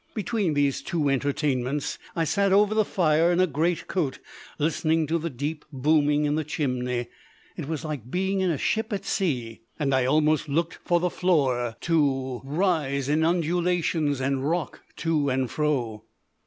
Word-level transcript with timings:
Between 0.15 0.55
these 0.55 0.81
two 0.81 1.09
entertainments 1.09 1.99
I 2.15 2.23
sat 2.23 2.51
over 2.51 2.73
the 2.73 2.83
fire 2.83 3.31
in 3.31 3.39
a 3.39 3.45
great 3.45 3.85
coat, 3.87 4.17
listening 4.57 5.05
to 5.05 5.19
the 5.19 5.29
deep 5.29 5.63
booming 5.71 6.25
in 6.25 6.33
the 6.33 6.43
chimney. 6.43 7.05
It 7.55 7.67
was 7.67 7.85
like 7.85 8.09
being 8.09 8.39
in 8.39 8.49
a 8.49 8.57
ship 8.57 8.91
at 8.91 9.05
sea, 9.05 9.61
and 9.77 9.93
I 9.93 10.05
almost 10.05 10.49
looked 10.49 10.79
for 10.83 10.99
the 10.99 11.11
floor 11.11 11.75
to 11.81 12.41
rise 12.43 13.09
in 13.09 13.23
undulations 13.23 14.19
and 14.21 14.49
rock 14.49 14.81
to 14.95 15.29
and 15.29 15.51
fro. 15.51 16.03